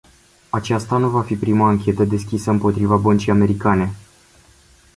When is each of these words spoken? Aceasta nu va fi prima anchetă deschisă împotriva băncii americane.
Aceasta 0.49 0.97
nu 0.97 1.09
va 1.09 1.21
fi 1.21 1.35
prima 1.35 1.67
anchetă 1.67 2.03
deschisă 2.03 2.49
împotriva 2.49 2.95
băncii 2.95 3.31
americane. 3.31 3.95